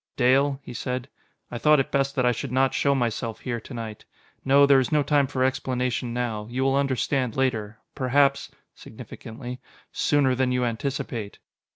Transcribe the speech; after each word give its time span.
"Dale," 0.17 0.59
he 0.63 0.73
said. 0.73 1.09
"I 1.51 1.59
thought 1.59 1.79
it 1.79 1.91
best 1.91 2.15
that 2.15 2.25
I 2.25 2.31
should 2.31 2.51
not 2.51 2.73
show 2.73 2.95
myself 2.95 3.41
here 3.41 3.59
to 3.59 3.73
night. 3.75 4.03
No, 4.43 4.65
there 4.65 4.79
is 4.79 4.91
no 4.91 5.03
time 5.03 5.27
for 5.27 5.43
explanation 5.43 6.11
now; 6.11 6.47
you 6.49 6.63
will 6.63 6.75
understand 6.75 7.35
later. 7.35 7.77
Perhaps" 7.93 8.49
significantly 8.73 9.59
"sooner 9.91 10.33
than 10.33 10.51
you 10.51 10.65
anticipate. 10.65 11.37